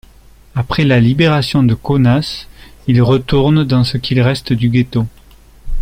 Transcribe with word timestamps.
Après 0.55 0.83
la 0.83 0.99
libération 0.99 1.61
de 1.61 1.75
Kaunas, 1.75 2.47
il 2.87 3.03
retourne 3.03 3.63
dans 3.63 3.83
ce 3.83 3.99
qu'il 3.99 4.19
reste 4.19 4.51
du 4.51 4.69
ghetto. 4.71 5.05